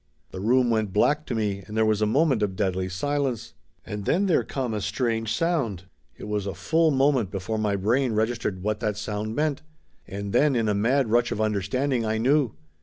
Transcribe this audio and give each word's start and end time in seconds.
The 0.31 0.39
room 0.39 0.71
went 0.71 0.93
black 0.93 1.27
to 1.27 1.35
me 1.35 1.59
and 1.67 1.77
there 1.77 1.85
was 1.85 2.01
a 2.01 2.07
moment 2.07 2.41
of 2.41 2.55
deathly 2.55 2.89
silence. 2.89 3.53
And 3.85 4.05
then 4.05 4.25
there 4.25 4.43
come 4.43 4.73
a 4.73 4.81
strange 4.81 5.31
sound. 5.31 5.83
It 6.17 6.23
was 6.27 6.47
a 6.47 6.55
full 6.55 6.89
moment 6.89 7.29
before 7.29 7.59
my 7.59 7.75
brain 7.75 8.13
reg 8.13 8.29
istered 8.29 8.61
what 8.61 8.79
that 8.79 8.97
sound 8.97 9.35
meant. 9.35 9.61
And 10.07 10.33
then 10.33 10.55
in 10.55 10.67
a 10.67 10.73
mad 10.73 11.11
rush 11.11 11.31
of 11.31 11.39
understanding 11.39 12.03
I 12.03 12.17
knew. 12.17 12.53